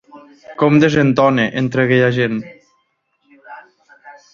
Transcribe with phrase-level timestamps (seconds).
[0.61, 2.43] Com desentona, entre aquella gent!